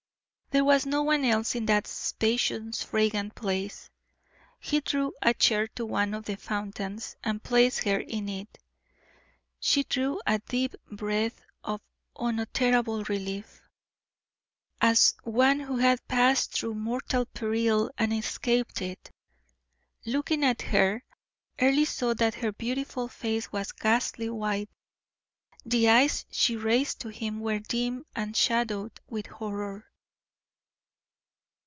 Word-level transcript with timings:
There 0.53 0.65
was 0.65 0.85
no 0.85 1.01
one 1.01 1.23
else 1.23 1.55
in 1.55 1.65
that 1.67 1.87
spacious 1.87 2.83
fragrant 2.83 3.35
place. 3.35 3.89
He 4.59 4.81
drew 4.81 5.13
a 5.21 5.33
chair 5.33 5.65
to 5.75 5.85
one 5.85 6.13
of 6.13 6.25
the 6.25 6.35
fountains 6.35 7.15
and 7.23 7.41
placed 7.41 7.85
her 7.85 8.01
in 8.01 8.27
it. 8.27 8.57
She 9.61 9.83
drew 9.85 10.19
a 10.27 10.39
deep 10.39 10.75
breath 10.91 11.41
of 11.63 11.79
unutterable 12.19 13.05
relief, 13.05 13.61
as 14.81 15.15
one 15.23 15.61
who 15.61 15.77
had 15.77 16.05
passed 16.09 16.51
through 16.51 16.73
mortal 16.75 17.25
peril 17.27 17.89
and 17.97 18.11
escaped 18.11 18.81
it. 18.81 19.09
Looking 20.05 20.43
at 20.43 20.63
her, 20.63 21.01
Earle 21.61 21.85
saw 21.85 22.13
that 22.15 22.35
her 22.35 22.51
beautiful 22.51 23.07
face 23.07 23.53
was 23.53 23.71
ghastly 23.71 24.29
white; 24.29 24.69
the 25.65 25.87
eyes 25.87 26.25
she 26.29 26.57
raised 26.57 26.99
to 26.99 27.07
him 27.07 27.39
were 27.39 27.59
dim 27.59 28.05
and 28.17 28.35
shadowed 28.35 28.99
with 29.07 29.27
horror. 29.27 29.87